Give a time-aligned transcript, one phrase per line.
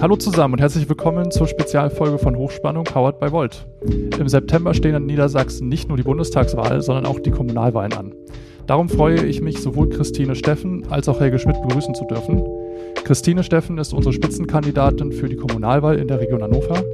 [0.00, 3.66] Hallo zusammen und herzlich willkommen zur Spezialfolge von Hochspannung Powered by Volt.
[4.16, 8.14] Im September stehen in Niedersachsen nicht nur die Bundestagswahl, sondern auch die Kommunalwahlen an.
[8.68, 12.44] Darum freue ich mich, sowohl Christine Steffen als auch Helge Schmidt begrüßen zu dürfen.
[13.02, 16.84] Christine Steffen ist unsere Spitzenkandidatin für die Kommunalwahl in der Region Hannover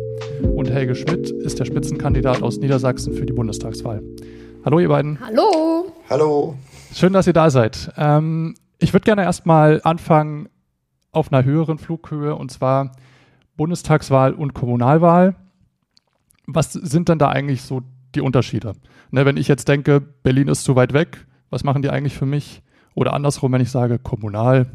[0.54, 4.02] und Helge Schmidt ist der Spitzenkandidat aus Niedersachsen für die Bundestagswahl.
[4.64, 5.18] Hallo ihr beiden.
[5.20, 5.92] Hallo.
[6.08, 6.54] Hallo.
[6.94, 7.92] Schön, dass ihr da seid.
[7.98, 10.48] Ähm, ich würde gerne erstmal anfangen
[11.14, 12.92] auf einer höheren Flughöhe und zwar
[13.56, 15.36] Bundestagswahl und Kommunalwahl.
[16.46, 17.82] Was sind denn da eigentlich so
[18.14, 18.72] die Unterschiede?
[19.10, 22.26] Ne, wenn ich jetzt denke, Berlin ist zu weit weg, was machen die eigentlich für
[22.26, 22.62] mich?
[22.94, 24.66] Oder andersrum, wenn ich sage, kommunal,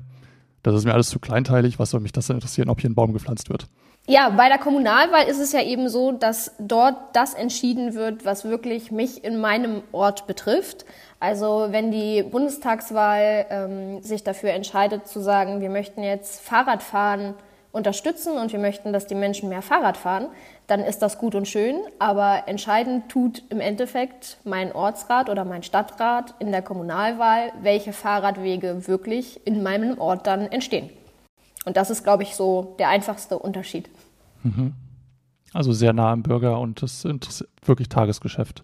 [0.63, 2.95] das ist mir alles zu kleinteilig, was soll mich das denn interessieren, ob hier ein
[2.95, 3.67] Baum gepflanzt wird?
[4.07, 8.43] Ja, bei der Kommunalwahl ist es ja eben so, dass dort das entschieden wird, was
[8.43, 10.85] wirklich mich in meinem Ort betrifft.
[11.19, 17.35] Also wenn die Bundestagswahl ähm, sich dafür entscheidet zu sagen, wir möchten jetzt Fahrradfahren
[17.71, 20.29] unterstützen und wir möchten, dass die Menschen mehr Fahrrad fahren,
[20.69, 21.75] dann ist das gut und schön.
[21.97, 28.87] Aber entscheidend tut im Endeffekt mein Ortsrat oder mein Stadtrat in der Kommunalwahl, welche Fahrradwege
[28.87, 30.89] wirklich in meinem Ort dann entstehen.
[31.65, 33.89] Und das ist, glaube ich, so der einfachste Unterschied.
[34.43, 34.73] Mhm.
[35.53, 38.63] Also sehr nah am Bürger und das ist wirklich Tagesgeschäft.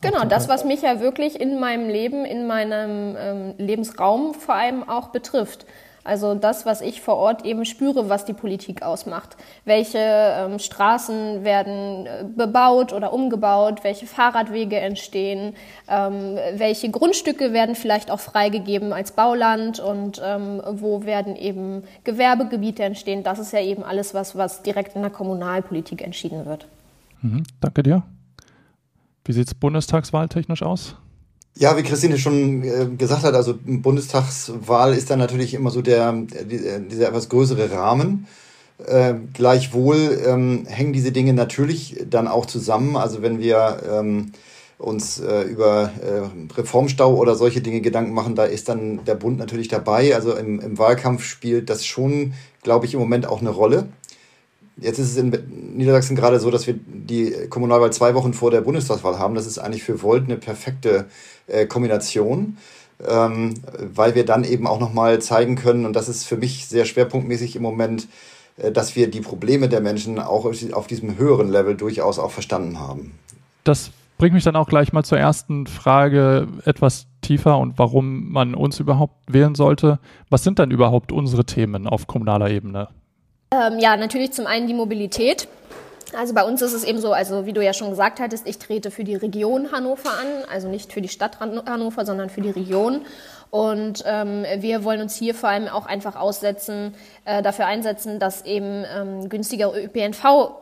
[0.00, 4.88] Genau, das, was mich ja wirklich in meinem Leben, in meinem ähm, Lebensraum vor allem
[4.88, 5.64] auch betrifft.
[6.04, 9.36] Also das, was ich vor Ort eben spüre, was die Politik ausmacht.
[9.64, 15.54] Welche ähm, Straßen werden äh, bebaut oder umgebaut, welche Fahrradwege entstehen,
[15.88, 22.82] ähm, welche Grundstücke werden vielleicht auch freigegeben als Bauland und ähm, wo werden eben Gewerbegebiete
[22.82, 23.22] entstehen.
[23.22, 26.66] Das ist ja eben alles was, was direkt in der Kommunalpolitik entschieden wird.
[27.20, 28.02] Mhm, danke dir.
[29.24, 30.96] Wie sieht es bundestagswahltechnisch aus?
[31.54, 36.12] Ja, wie Christine schon äh, gesagt hat, also Bundestagswahl ist dann natürlich immer so der,
[36.12, 38.26] der dieser etwas größere Rahmen.
[38.86, 42.96] Äh, gleichwohl ähm, hängen diese Dinge natürlich dann auch zusammen.
[42.96, 44.32] Also wenn wir ähm,
[44.78, 49.38] uns äh, über äh, Reformstau oder solche Dinge Gedanken machen, da ist dann der Bund
[49.38, 50.14] natürlich dabei.
[50.14, 52.32] Also im Wahlkampf spielt das schon,
[52.62, 53.88] glaube ich, im Moment auch eine Rolle.
[54.76, 55.30] Jetzt ist es in
[55.76, 59.34] Niedersachsen gerade so, dass wir die Kommunalwahl zwei Wochen vor der Bundestagswahl haben.
[59.34, 61.06] Das ist eigentlich für Volt eine perfekte
[61.46, 62.56] äh, Kombination,
[63.06, 63.54] ähm,
[63.94, 67.56] weil wir dann eben auch nochmal zeigen können, und das ist für mich sehr schwerpunktmäßig
[67.56, 68.08] im Moment,
[68.56, 72.80] äh, dass wir die Probleme der Menschen auch auf diesem höheren Level durchaus auch verstanden
[72.80, 73.12] haben.
[73.64, 78.54] Das bringt mich dann auch gleich mal zur ersten Frage etwas tiefer und warum man
[78.54, 79.98] uns überhaupt wählen sollte.
[80.30, 82.88] Was sind dann überhaupt unsere Themen auf kommunaler Ebene?
[83.52, 85.46] Ähm, ja, natürlich zum einen die Mobilität.
[86.18, 88.58] Also bei uns ist es eben so, also wie du ja schon gesagt hattest, ich
[88.58, 92.50] trete für die Region Hannover an, also nicht für die Stadt Hannover, sondern für die
[92.50, 93.02] Region.
[93.50, 96.94] Und ähm, wir wollen uns hier vor allem auch einfach aussetzen,
[97.26, 100.52] äh, dafür einsetzen, dass eben ähm, günstiger ÖPNV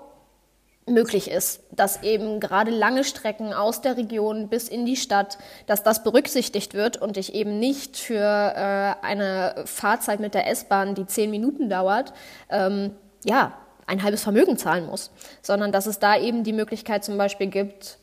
[0.91, 5.83] möglich ist, dass eben gerade lange Strecken aus der Region bis in die Stadt, dass
[5.83, 11.07] das berücksichtigt wird und ich eben nicht für äh, eine Fahrzeit mit der S-Bahn, die
[11.07, 12.13] zehn Minuten dauert,
[12.51, 12.93] ähm,
[13.25, 13.53] ja,
[13.87, 15.11] ein halbes Vermögen zahlen muss,
[15.43, 17.99] sondern dass es da eben die Möglichkeit zum Beispiel gibt,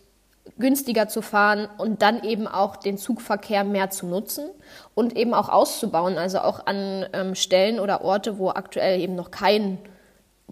[0.57, 4.49] günstiger zu fahren und dann eben auch den Zugverkehr mehr zu nutzen
[4.95, 9.31] und eben auch auszubauen, also auch an ähm, Stellen oder Orte, wo aktuell eben noch
[9.31, 9.77] kein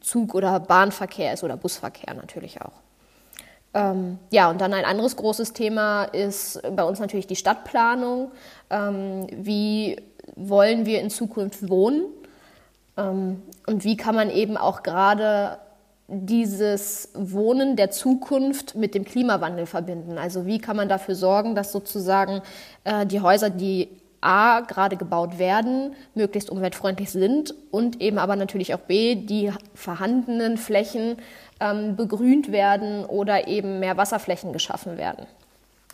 [0.06, 2.74] Zug- oder Bahnverkehr ist oder Busverkehr natürlich auch.
[3.74, 8.32] Ähm, ja, und dann ein anderes großes Thema ist bei uns natürlich die Stadtplanung.
[8.70, 9.98] Ähm, wie
[10.36, 12.06] wollen wir in Zukunft wohnen?
[12.98, 15.58] Ähm, und wie kann man eben auch gerade
[16.08, 20.20] dieses Wohnen der Zukunft mit dem Klimawandel verbinden?
[20.20, 22.44] Also wie kann man dafür sorgen, dass sozusagen
[22.84, 23.90] äh, die Häuser, die
[24.25, 30.58] A, gerade gebaut werden, möglichst umweltfreundlich sind und eben aber natürlich auch B, die vorhandenen
[30.58, 31.18] Flächen
[31.59, 35.25] ähm, begrünt werden oder eben mehr Wasserflächen geschaffen werden.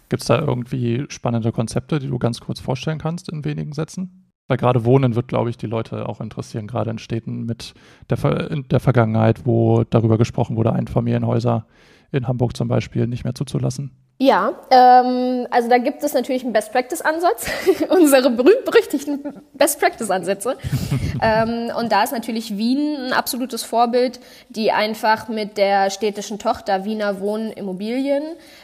[0.10, 4.32] Gibt es da irgendwie spannende Konzepte, die du ganz kurz vorstellen kannst in wenigen Sätzen?
[4.48, 7.74] Weil gerade Wohnen wird, glaube ich, die Leute auch interessieren, gerade in Städten mit
[8.10, 11.66] der, Ver in der Vergangenheit, wo darüber gesprochen wurde, Einfamilienhäuser
[12.12, 13.92] in Hamburg zum Beispiel nicht mehr zuzulassen.
[14.22, 17.48] Ja, ähm, also da gibt es natürlich einen Best-Practice-Ansatz,
[17.90, 20.58] unsere berühmt-berüchtigten Best-Practice-Ansätze.
[21.24, 24.20] ähm, und da ist natürlich Wien ein absolutes Vorbild,
[24.50, 28.22] die einfach mit der städtischen Tochter Wiener Wohnen Immobilien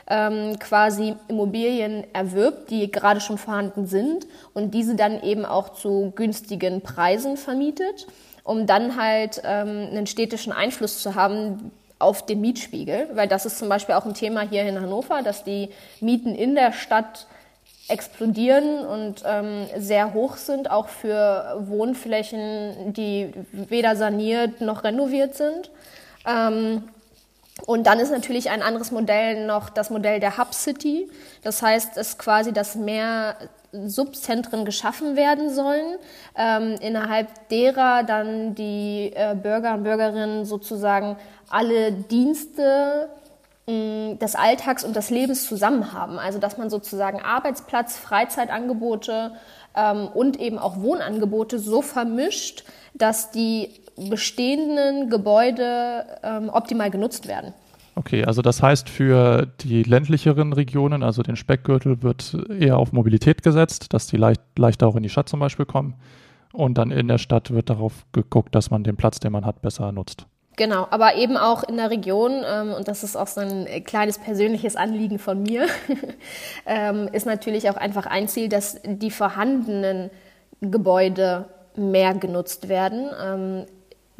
[0.08, 6.14] ähm, quasi Immobilien erwirbt, die gerade schon vorhanden sind und diese dann eben auch zu
[6.16, 8.06] günstigen Preisen vermietet,
[8.44, 13.58] um dann halt ähm, einen städtischen Einfluss zu haben, auf den Mietspiegel, weil das ist
[13.58, 17.28] zum Beispiel auch ein Thema hier in Hannover, dass die Mieten in der Stadt
[17.90, 25.72] explodieren und ähm, sehr hoch sind, auch für Wohnflächen, die weder saniert noch renoviert sind.
[26.28, 26.84] Ähm,
[27.66, 31.10] und dann ist natürlich ein anderes Modell noch das Modell der Hub City.
[31.44, 33.36] Das heißt, es ist quasi, dass mehr
[33.72, 35.98] Subzentren geschaffen werden sollen,
[36.38, 41.18] ähm, innerhalb derer dann die äh, Bürger und Bürgerinnen sozusagen
[41.50, 43.10] alle Dienste
[43.68, 46.18] mh, des Alltags und des Lebens zusammen haben.
[46.20, 49.34] Also dass man sozusagen Arbeitsplatz, Freizeitangebote
[49.76, 57.54] ähm, und eben auch Wohnangebote so vermischt, dass die bestehenden Gebäude ähm, optimal genutzt werden.
[57.98, 63.42] Okay, also das heißt, für die ländlicheren Regionen, also den Speckgürtel, wird eher auf Mobilität
[63.42, 65.96] gesetzt, dass die leicht, leichter auch in die Stadt zum Beispiel kommen.
[66.54, 69.64] Und dann in der Stadt wird darauf geguckt, dass man den Platz, den man hat,
[69.64, 70.28] besser nutzt.
[70.58, 74.20] Genau, aber eben auch in der Region, ähm, und das ist auch so ein kleines
[74.20, 75.66] persönliches Anliegen von mir,
[76.68, 80.12] ähm, ist natürlich auch einfach ein Ziel, dass die vorhandenen
[80.62, 81.46] Gebäude
[81.76, 83.10] mehr genutzt werden.
[83.24, 83.66] Ähm,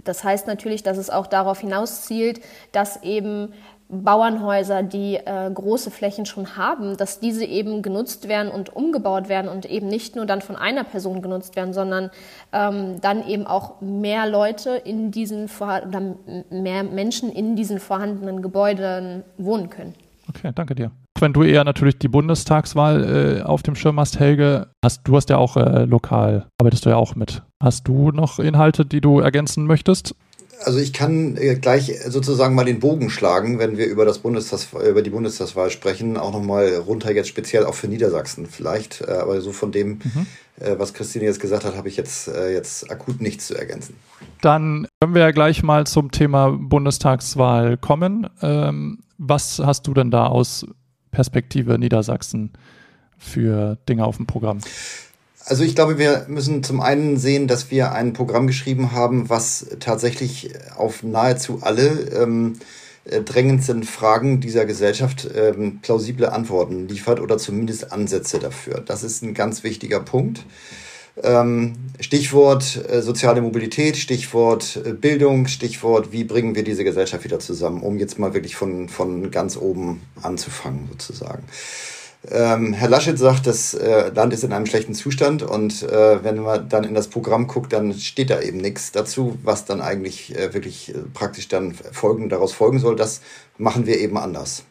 [0.04, 2.42] das heißt natürlich, dass es auch darauf hinaus zielt,
[2.72, 3.54] dass eben
[3.90, 9.50] Bauernhäuser, die äh, große Flächen schon haben, dass diese eben genutzt werden und umgebaut werden
[9.50, 12.10] und eben nicht nur dann von einer Person genutzt werden, sondern
[12.52, 16.16] ähm, dann eben auch mehr Leute in diesen oder
[16.50, 19.96] mehr Menschen in diesen vorhandenen Gebäuden wohnen können.
[20.28, 20.92] Okay, danke dir.
[21.22, 25.30] Wenn du eher natürlich die Bundestagswahl äh, auf dem Schirm hast, Helge, hast, du hast
[25.30, 27.44] ja auch äh, lokal, arbeitest du ja auch mit.
[27.62, 30.16] Hast du noch Inhalte, die du ergänzen möchtest?
[30.64, 34.70] Also ich kann äh, gleich sozusagen mal den Bogen schlagen, wenn wir über, das Bundestags,
[34.74, 39.02] über die Bundestagswahl sprechen, auch nochmal runter jetzt speziell auch für Niedersachsen vielleicht.
[39.02, 40.28] Äh, aber so von dem, mhm.
[40.60, 43.96] Äh, was Christine jetzt gesagt hat, habe ich jetzt, jetzt akut nichts zu ergänzen.
[44.42, 48.28] Dann können wir ja gleich mal zum Thema Bundestagswahl kommen.
[48.42, 50.66] Ähm, was hast du denn da aus
[51.18, 52.52] Perspektive Niedersachsen
[53.18, 54.60] für Dinge auf dem Programm?
[55.46, 59.66] Also ich glaube, wir müssen zum einen sehen, dass wir ein Programm geschrieben haben, was
[59.80, 62.60] tatsächlich auf nahezu alle ähm,
[63.06, 68.84] äh, drängendsten Fragen dieser Gesellschaft ähm, plausible Antworten liefert oder zumindest Ansätze dafür.
[68.86, 70.46] Das ist ein ganz wichtiger Punkt.
[71.24, 77.40] Ähm, Stichwort äh, soziale Mobilität, Stichwort äh, Bildung, Stichwort, wie bringen wir diese Gesellschaft wieder
[77.40, 81.44] zusammen, um jetzt mal wirklich von, von ganz oben anzufangen sozusagen.
[82.30, 86.38] Ähm, Herr Laschet sagt, das äh, Land ist in einem schlechten Zustand und äh, wenn
[86.38, 90.36] man dann in das Programm guckt, dann steht da eben nichts dazu, was dann eigentlich
[90.36, 92.96] äh, wirklich äh, praktisch dann folgen, daraus folgen soll.
[92.96, 93.22] Das
[93.58, 94.64] machen wir eben anders.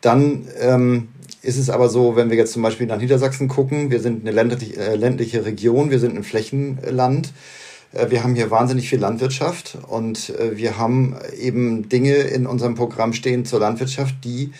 [0.00, 1.08] Dann ähm,
[1.42, 4.32] ist es aber so, wenn wir jetzt zum Beispiel nach Niedersachsen gucken, wir sind eine
[4.32, 7.32] ländliche, äh, ländliche Region, wir sind ein Flächenland.
[7.92, 13.12] Äh, wir haben hier wahnsinnig viel Landwirtschaft und wir haben eben Dinge in unserem Programm
[13.12, 14.52] stehen zur Landwirtschaft, die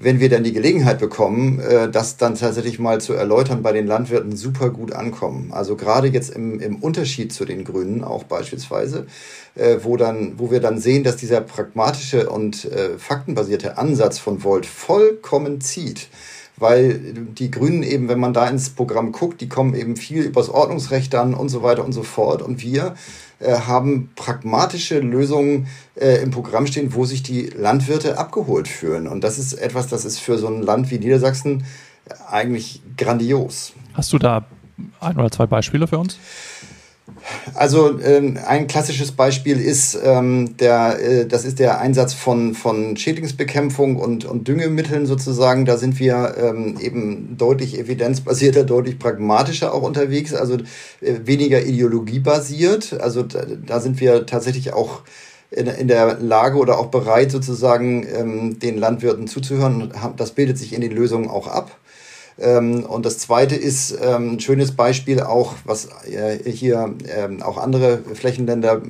[0.00, 3.86] wenn wir dann die Gelegenheit bekommen, äh, das dann tatsächlich mal zu erläutern, bei den
[3.86, 5.52] Landwirten super gut ankommen.
[5.52, 9.06] Also gerade jetzt im, im Unterschied zu den Grünen auch beispielsweise,
[9.56, 14.44] äh, wo, dann, wo wir dann sehen, dass dieser pragmatische und äh, faktenbasierte Ansatz von
[14.44, 16.08] Volt vollkommen zieht
[16.58, 20.48] weil die Grünen eben, wenn man da ins Programm guckt, die kommen eben viel übers
[20.48, 22.42] Ordnungsrecht dann und so weiter und so fort.
[22.42, 22.94] Und wir
[23.40, 29.06] äh, haben pragmatische Lösungen äh, im Programm stehen, wo sich die Landwirte abgeholt fühlen.
[29.06, 31.64] Und das ist etwas, das ist für so ein Land wie Niedersachsen
[32.30, 33.72] eigentlich grandios.
[33.94, 34.44] Hast du da
[35.00, 36.18] ein oder zwei Beispiele für uns?
[37.54, 42.96] Also ähm, ein klassisches Beispiel ist ähm, der, äh, das ist der Einsatz von von
[42.96, 45.64] Schädlingsbekämpfung und und Düngemitteln sozusagen.
[45.64, 50.34] Da sind wir ähm, eben deutlich evidenzbasierter, deutlich pragmatischer auch unterwegs.
[50.34, 50.56] Also
[51.00, 53.00] äh, weniger ideologiebasiert.
[53.00, 55.02] Also da, da sind wir tatsächlich auch
[55.50, 59.92] in, in der Lage oder auch bereit sozusagen ähm, den Landwirten zuzuhören.
[60.16, 61.76] Das bildet sich in den Lösungen auch ab.
[62.40, 67.58] Ähm, und das zweite ist ähm, ein schönes Beispiel auch, was äh, hier ähm, auch
[67.58, 68.80] andere Flächenländer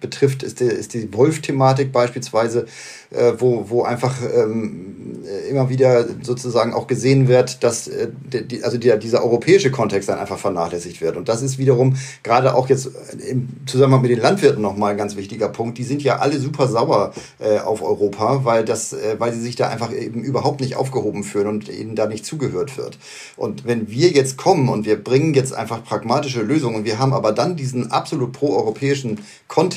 [0.00, 2.66] betrifft, ist die, ist die Wolf-Thematik beispielsweise,
[3.10, 8.78] äh, wo, wo einfach ähm, immer wieder sozusagen auch gesehen wird, dass äh, die, also
[8.78, 11.16] die, dieser europäische Kontext dann einfach vernachlässigt wird.
[11.16, 12.90] Und das ist wiederum gerade auch jetzt
[13.28, 15.78] im Zusammenhang mit den Landwirten nochmal ein ganz wichtiger Punkt.
[15.78, 19.56] Die sind ja alle super sauer äh, auf Europa, weil, das, äh, weil sie sich
[19.56, 22.98] da einfach eben überhaupt nicht aufgehoben fühlen und ihnen da nicht zugehört wird.
[23.36, 27.12] Und wenn wir jetzt kommen und wir bringen jetzt einfach pragmatische Lösungen und wir haben
[27.12, 29.20] aber dann diesen absolut proeuropäischen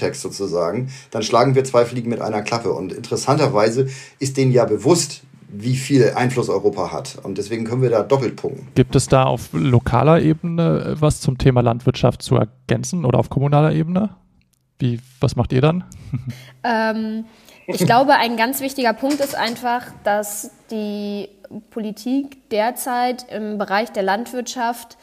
[0.07, 2.71] Kontext sozusagen, dann schlagen wir zwei Fliegen mit einer Klappe.
[2.71, 3.87] Und interessanterweise
[4.19, 7.17] ist denen ja bewusst, wie viel Einfluss Europa hat.
[7.23, 8.67] Und deswegen können wir da doppelt punkten.
[8.75, 13.73] Gibt es da auf lokaler Ebene was zum Thema Landwirtschaft zu ergänzen oder auf kommunaler
[13.73, 14.09] Ebene?
[14.79, 15.83] Wie, was macht ihr dann?
[16.63, 17.25] ähm,
[17.65, 21.29] ich glaube, ein ganz wichtiger Punkt ist einfach, dass die
[21.71, 24.97] Politik derzeit im Bereich der Landwirtschaft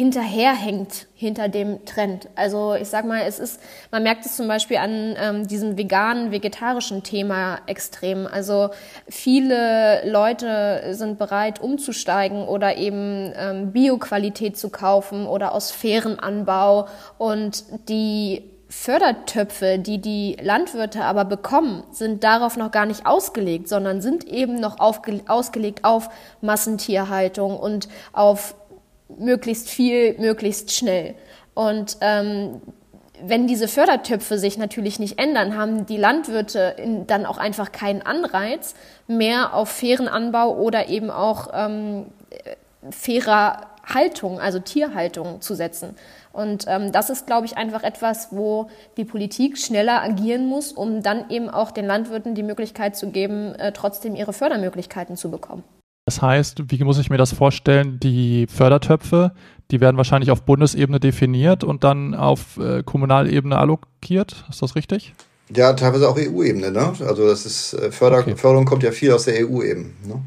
[0.00, 2.30] hinterherhängt hinter dem Trend.
[2.34, 6.30] Also ich sag mal, es ist, man merkt es zum Beispiel an ähm, diesem veganen,
[6.30, 8.26] vegetarischen Thema extrem.
[8.26, 8.70] Also
[9.10, 16.88] viele Leute sind bereit, umzusteigen oder eben ähm, Bioqualität zu kaufen oder aus fairen Anbau
[17.18, 24.00] und die Fördertöpfe, die die Landwirte aber bekommen, sind darauf noch gar nicht ausgelegt, sondern
[24.00, 26.08] sind eben noch ausgelegt auf
[26.40, 28.54] Massentierhaltung und auf
[29.18, 31.14] möglichst viel, möglichst schnell.
[31.54, 32.60] Und ähm,
[33.22, 38.02] wenn diese Fördertöpfe sich natürlich nicht ändern, haben die Landwirte in, dann auch einfach keinen
[38.02, 38.74] Anreiz,
[39.06, 42.06] mehr auf fairen Anbau oder eben auch ähm,
[42.90, 45.96] fairer Haltung, also Tierhaltung zu setzen.
[46.32, 51.02] Und ähm, das ist, glaube ich, einfach etwas, wo die Politik schneller agieren muss, um
[51.02, 55.64] dann eben auch den Landwirten die Möglichkeit zu geben, äh, trotzdem ihre Fördermöglichkeiten zu bekommen.
[56.10, 58.00] Das heißt, wie muss ich mir das vorstellen?
[58.00, 59.30] Die Fördertöpfe,
[59.70, 64.44] die werden wahrscheinlich auf Bundesebene definiert und dann auf äh, Kommunalebene allokiert.
[64.50, 65.14] Ist das richtig?
[65.54, 66.72] Ja, teilweise auch EU-Ebene.
[66.72, 66.94] Ne?
[67.06, 68.34] Also das ist äh, Förder okay.
[68.34, 69.94] Förderung kommt ja viel aus der EU eben.
[70.04, 70.20] Ne?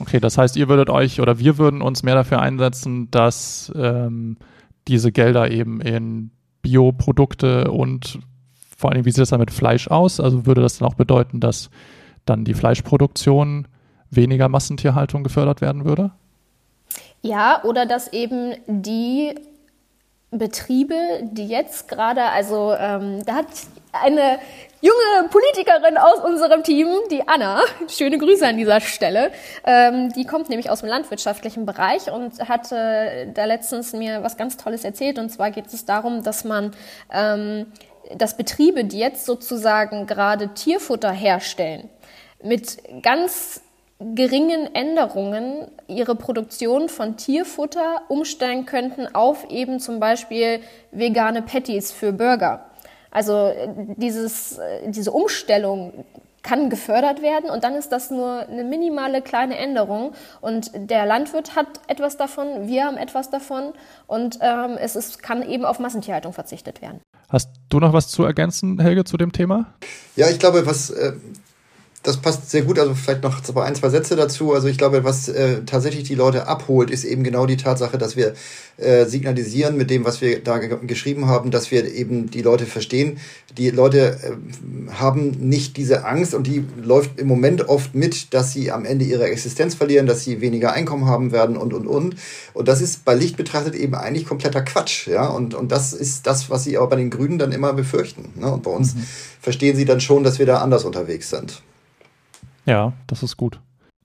[0.00, 4.38] Okay, das heißt, ihr würdet euch oder wir würden uns mehr dafür einsetzen, dass ähm,
[4.88, 8.18] diese Gelder eben in Bioprodukte und
[8.76, 10.18] vor allem, wie sieht das dann mit Fleisch aus?
[10.18, 11.70] Also würde das dann auch bedeuten, dass
[12.24, 13.68] dann die Fleischproduktion
[14.12, 16.12] weniger Massentierhaltung gefördert werden würde?
[17.22, 19.34] Ja, oder dass eben die
[20.30, 23.46] Betriebe, die jetzt gerade, also ähm, da hat
[23.92, 24.38] eine
[24.80, 29.30] junge Politikerin aus unserem Team, die Anna, schöne Grüße an dieser Stelle,
[29.64, 34.38] ähm, die kommt nämlich aus dem landwirtschaftlichen Bereich und hat äh, da letztens mir was
[34.38, 35.18] ganz Tolles erzählt.
[35.18, 36.72] Und zwar geht es darum, dass man,
[37.12, 37.66] ähm,
[38.16, 41.90] dass Betriebe, die jetzt sozusagen gerade Tierfutter herstellen,
[42.42, 43.60] mit ganz
[44.14, 52.12] geringen Änderungen ihre Produktion von Tierfutter umstellen könnten auf eben zum Beispiel vegane Patties für
[52.12, 52.66] Burger.
[53.10, 53.52] Also
[53.96, 56.04] dieses, diese Umstellung
[56.42, 61.54] kann gefördert werden und dann ist das nur eine minimale kleine Änderung und der Landwirt
[61.54, 63.72] hat etwas davon, wir haben etwas davon
[64.06, 67.00] und ähm, es ist, kann eben auf Massentierhaltung verzichtet werden.
[67.28, 69.72] Hast du noch was zu ergänzen, Helge, zu dem Thema?
[70.16, 71.12] Ja, ich glaube, was äh,
[72.02, 72.78] das passt sehr gut.
[72.78, 74.52] Also vielleicht noch ein, zwei Sätze dazu.
[74.52, 78.16] Also ich glaube, was äh, tatsächlich die Leute abholt, ist eben genau die Tatsache, dass
[78.16, 78.34] wir
[78.76, 83.18] äh, signalisieren mit dem, was wir da geschrieben haben, dass wir eben die Leute verstehen.
[83.56, 88.52] Die Leute äh, haben nicht diese Angst und die läuft im Moment oft mit, dass
[88.52, 92.16] sie am Ende ihre Existenz verlieren, dass sie weniger Einkommen haben werden und, und, und.
[92.52, 95.06] Und das ist bei Licht betrachtet eben eigentlich kompletter Quatsch.
[95.06, 95.28] Ja?
[95.28, 98.32] Und, und das ist das, was sie aber bei den Grünen dann immer befürchten.
[98.34, 98.52] Ne?
[98.52, 99.04] Und bei uns mhm.
[99.40, 101.62] verstehen sie dann schon, dass wir da anders unterwegs sind.
[102.66, 103.60] Ja, das ist gut.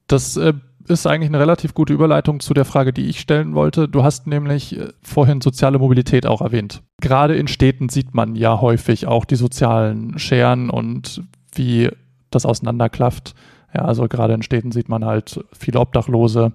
[0.06, 0.54] Das äh,
[0.88, 3.88] ist eigentlich eine relativ gute Überleitung zu der Frage, die ich stellen wollte.
[3.88, 6.82] Du hast nämlich äh, vorhin soziale Mobilität auch erwähnt.
[7.00, 11.22] Gerade in Städten sieht man ja häufig auch die sozialen Scheren und
[11.54, 11.90] wie
[12.30, 13.34] das auseinanderklafft.
[13.74, 16.52] Ja, also gerade in Städten sieht man halt viele Obdachlose.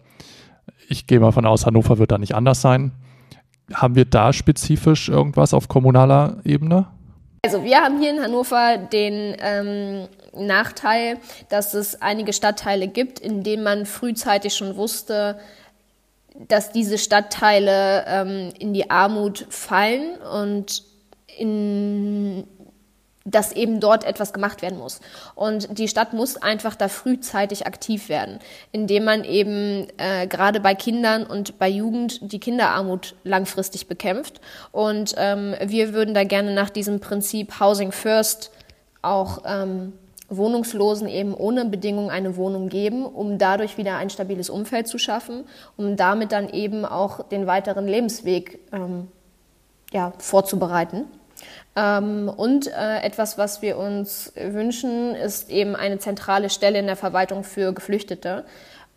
[0.90, 2.92] Ich gehe mal von aus, Hannover wird da nicht anders sein.
[3.74, 6.88] Haben wir da spezifisch irgendwas auf kommunaler Ebene?
[7.46, 11.18] Also wir haben hier in Hannover den ähm, Nachteil,
[11.50, 15.40] dass es einige Stadtteile gibt, in denen man frühzeitig schon wusste,
[16.36, 20.84] dass diese Stadtteile ähm, in die Armut fallen und
[21.38, 22.48] in
[23.26, 25.00] dass eben dort etwas gemacht werden muss.
[25.36, 28.40] Und die Stadt muss einfach da frühzeitig aktiv werden,
[28.72, 34.42] indem man eben äh, gerade bei Kindern und bei Jugend die Kinderarmut langfristig bekämpft.
[34.72, 38.52] Und ähm, wir würden da gerne nach diesem Prinzip Housing First
[39.02, 39.94] auch ähm,
[40.38, 45.46] Wohnungslosen eben ohne Bedingung eine Wohnung geben, um dadurch wieder ein stabiles Umfeld zu schaffen,
[45.78, 49.08] um damit dann eben auch den weiteren Lebensweg ähm,
[49.92, 51.06] ja, vorzubereiten.
[51.76, 56.96] Ähm, und äh, etwas, was wir uns wünschen, ist eben eine zentrale Stelle in der
[56.96, 58.46] Verwaltung für Geflüchtete,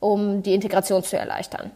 [0.01, 1.71] um die Integration zu erleichtern.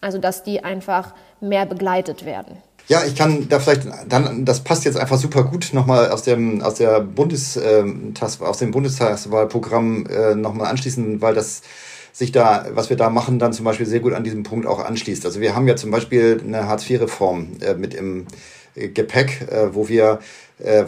[0.00, 2.56] Also dass die einfach mehr begleitet werden.
[2.88, 6.60] Ja, ich kann da vielleicht dann, das passt jetzt einfach super gut nochmal aus dem
[6.60, 11.62] aus der Bundestags, aus dem Bundestagswahlprogramm äh, nochmal anschließen, weil das
[12.12, 14.84] sich da, was wir da machen, dann zum Beispiel sehr gut an diesem Punkt auch
[14.84, 15.24] anschließt.
[15.24, 18.26] Also wir haben ja zum Beispiel eine Hartz-IV-Reform äh, mit im
[18.74, 20.16] Gepäck, äh, wo wir äh,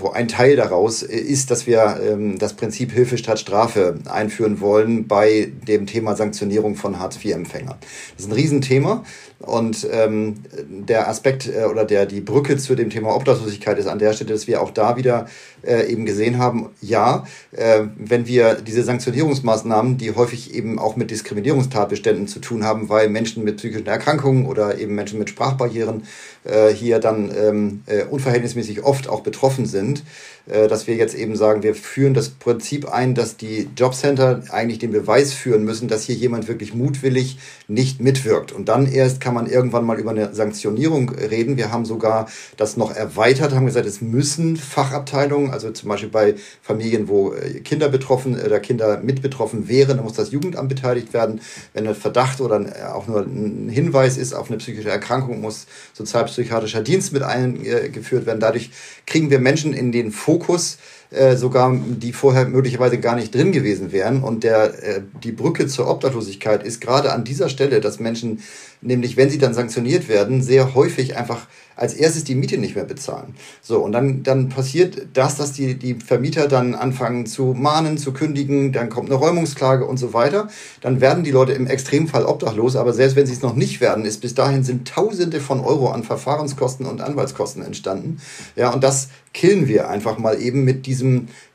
[0.00, 4.60] wo ein Teil daraus äh, ist, dass wir ähm, das Prinzip Hilfe statt Strafe einführen
[4.60, 7.76] wollen bei dem Thema Sanktionierung von Hartz-IV-Empfängern.
[8.16, 9.04] Das ist ein Riesenthema.
[9.42, 10.36] Und ähm,
[10.68, 14.32] der Aspekt äh, oder der die Brücke zu dem Thema Obdachlosigkeit ist an der Stelle,
[14.32, 15.26] dass wir auch da wieder
[15.66, 21.10] äh, eben gesehen haben, ja, äh, wenn wir diese Sanktionierungsmaßnahmen, die häufig eben auch mit
[21.10, 26.04] Diskriminierungstatbeständen zu tun haben, weil Menschen mit psychischen Erkrankungen oder eben Menschen mit Sprachbarrieren
[26.44, 30.02] äh, hier dann ähm, äh, unverhältnismäßig oft auch betroffen sind,
[30.41, 34.78] äh, dass wir jetzt eben sagen, wir führen das Prinzip ein, dass die Jobcenter eigentlich
[34.78, 38.52] den Beweis führen müssen, dass hier jemand wirklich mutwillig nicht mitwirkt.
[38.52, 41.56] Und dann erst kann man irgendwann mal über eine Sanktionierung reden.
[41.56, 46.34] Wir haben sogar das noch erweitert, haben gesagt, es müssen Fachabteilungen, also zum Beispiel bei
[46.60, 51.14] Familien, wo äh, Kinder betroffen oder Kinder mit betroffen wären, da muss das Jugendamt beteiligt
[51.14, 51.40] werden.
[51.72, 56.82] Wenn ein Verdacht oder auch nur ein Hinweis ist auf eine psychische Erkrankung, muss sozialpsychiatrischer
[56.82, 58.40] Dienst mit eingeführt werden.
[58.40, 58.70] Dadurch
[59.06, 60.78] kriegen wir Menschen in den Fokus, Fokus
[61.12, 64.22] äh, sogar die vorher möglicherweise gar nicht drin gewesen wären.
[64.22, 68.40] Und der, äh, die Brücke zur Obdachlosigkeit ist gerade an dieser Stelle, dass Menschen,
[68.80, 72.84] nämlich wenn sie dann sanktioniert werden, sehr häufig einfach als erstes die Miete nicht mehr
[72.84, 73.34] bezahlen.
[73.60, 78.12] So, und dann, dann passiert das, dass die, die Vermieter dann anfangen zu mahnen, zu
[78.12, 80.48] kündigen, dann kommt eine Räumungsklage und so weiter.
[80.80, 84.04] Dann werden die Leute im Extremfall obdachlos, aber selbst wenn sie es noch nicht werden,
[84.04, 88.18] ist bis dahin sind Tausende von Euro an Verfahrenskosten und Anwaltskosten entstanden.
[88.56, 91.01] Ja, und das killen wir einfach mal eben mit diesem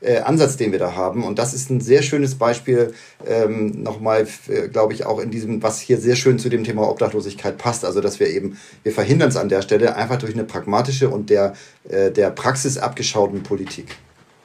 [0.00, 1.24] äh, Ansatz, den wir da haben.
[1.24, 2.92] Und das ist ein sehr schönes Beispiel,
[3.26, 6.88] ähm, nochmal, äh, glaube ich, auch in diesem, was hier sehr schön zu dem Thema
[6.88, 7.84] Obdachlosigkeit passt.
[7.84, 11.30] Also, dass wir eben, wir verhindern es an der Stelle einfach durch eine pragmatische und
[11.30, 11.54] der,
[11.88, 13.96] äh, der Praxis abgeschauten Politik.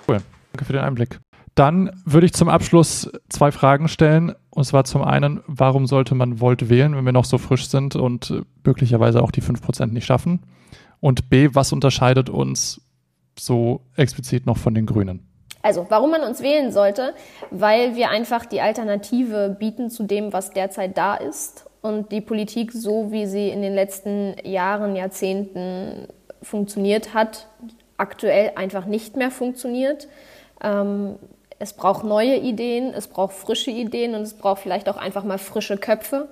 [0.07, 0.19] Cool,
[0.51, 1.19] danke für den Einblick.
[1.55, 4.33] Dann würde ich zum Abschluss zwei Fragen stellen.
[4.49, 7.95] Und zwar zum einen, warum sollte man Volt wählen, wenn wir noch so frisch sind
[7.95, 10.41] und äh, möglicherweise auch die 5% nicht schaffen?
[10.99, 12.81] Und B, was unterscheidet uns
[13.37, 15.27] so explizit noch von den Grünen?
[15.61, 17.13] Also, warum man uns wählen sollte,
[17.49, 22.73] weil wir einfach die Alternative bieten zu dem, was derzeit da ist und die Politik,
[22.73, 26.07] so wie sie in den letzten Jahren, Jahrzehnten
[26.41, 27.47] funktioniert hat,
[27.95, 30.09] aktuell einfach nicht mehr funktioniert.
[30.61, 31.15] Ähm,
[31.59, 35.37] es braucht neue Ideen, es braucht frische Ideen und es braucht vielleicht auch einfach mal
[35.37, 36.27] frische Köpfe,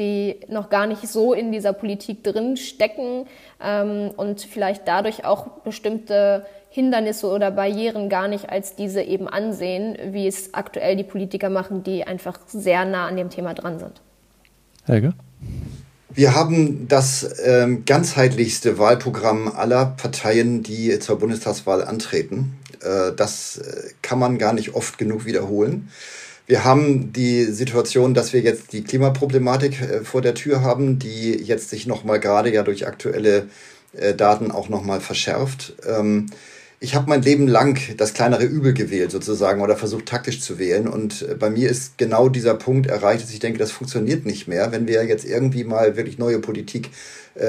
[0.00, 3.26] die noch gar nicht so in dieser Politik drin stecken
[3.62, 9.96] ähm, und vielleicht dadurch auch bestimmte Hindernisse oder Barrieren gar nicht als diese eben ansehen,
[10.12, 14.00] wie es aktuell die Politiker machen, die einfach sehr nah an dem Thema dran sind.
[14.86, 15.12] Helge?
[16.12, 22.58] Wir haben das ähm, ganzheitlichste Wahlprogramm aller Parteien, die zur Bundestagswahl antreten.
[22.82, 25.90] Äh, das äh, kann man gar nicht oft genug wiederholen.
[26.50, 31.30] Wir haben die Situation, dass wir jetzt die Klimaproblematik äh, vor der Tür haben, die
[31.30, 33.46] jetzt sich nochmal gerade ja durch aktuelle
[33.92, 35.74] äh, Daten auch nochmal verschärft.
[35.86, 36.26] Ähm,
[36.80, 40.88] ich habe mein Leben lang das kleinere Übel gewählt sozusagen oder versucht taktisch zu wählen.
[40.88, 44.48] Und äh, bei mir ist genau dieser Punkt erreicht, dass ich denke, das funktioniert nicht
[44.48, 44.72] mehr.
[44.72, 46.90] Wenn wir jetzt irgendwie mal wirklich neue Politik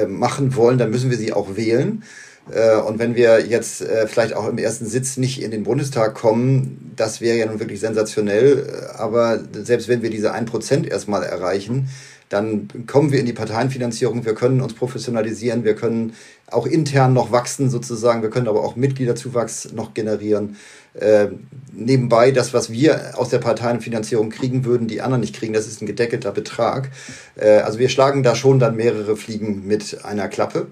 [0.06, 2.04] machen wollen, dann müssen wir sie auch wählen.
[2.50, 6.14] Äh, und wenn wir jetzt äh, vielleicht auch im ersten Sitz nicht in den Bundestag
[6.14, 8.90] kommen, das wäre ja nun wirklich sensationell.
[8.96, 11.88] Aber selbst wenn wir diese 1% erstmal erreichen,
[12.32, 16.14] dann kommen wir in die Parteienfinanzierung, wir können uns professionalisieren, wir können
[16.46, 20.56] auch intern noch wachsen sozusagen, wir können aber auch Mitgliederzuwachs noch generieren.
[20.94, 21.28] Äh,
[21.72, 25.82] nebenbei, das, was wir aus der Parteienfinanzierung kriegen würden, die anderen nicht kriegen, das ist
[25.82, 26.90] ein gedeckelter Betrag.
[27.36, 30.68] Äh, also wir schlagen da schon dann mehrere Fliegen mit einer Klappe.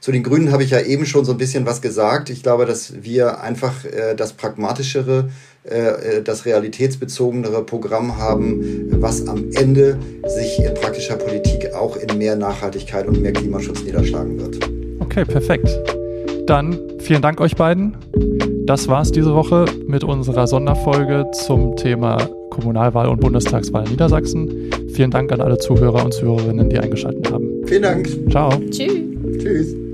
[0.00, 2.30] Zu den Grünen habe ich ja eben schon so ein bisschen was gesagt.
[2.30, 5.28] Ich glaube, dass wir einfach äh, das pragmatischere,
[5.64, 12.16] äh, äh, das realitätsbezogenere Programm haben, was am Ende sich in praktischer Politik auch in
[12.16, 14.58] mehr Nachhaltigkeit und mehr Klimaschutz niederschlagen wird.
[15.00, 15.68] Okay, perfekt.
[16.46, 17.94] Dann vielen Dank euch beiden.
[18.64, 24.70] Das war's diese Woche mit unserer Sonderfolge zum Thema Kommunalwahl und Bundestagswahl in Niedersachsen.
[24.94, 27.66] Vielen Dank an alle Zuhörer und Zuhörerinnen, die eingeschaltet haben.
[27.66, 28.08] Vielen Dank.
[28.30, 28.50] Ciao.
[28.70, 28.92] Tschüss.
[29.38, 29.89] Tschüss.